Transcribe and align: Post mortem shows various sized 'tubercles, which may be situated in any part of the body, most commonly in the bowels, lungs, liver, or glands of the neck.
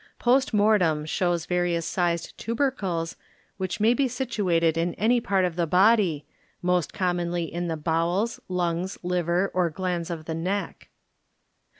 Post 0.17 0.51
mortem 0.51 1.05
shows 1.05 1.45
various 1.45 1.85
sized 1.85 2.35
'tubercles, 2.39 3.17
which 3.57 3.79
may 3.79 3.93
be 3.93 4.07
situated 4.07 4.75
in 4.75 4.95
any 4.95 5.21
part 5.21 5.45
of 5.45 5.55
the 5.55 5.67
body, 5.67 6.25
most 6.59 6.91
commonly 6.91 7.43
in 7.43 7.67
the 7.67 7.77
bowels, 7.77 8.39
lungs, 8.49 8.97
liver, 9.03 9.51
or 9.53 9.69
glands 9.69 10.09
of 10.09 10.25
the 10.25 10.33
neck. 10.33 10.89